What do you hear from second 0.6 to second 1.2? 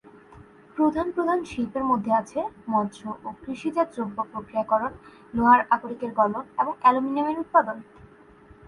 প্রধান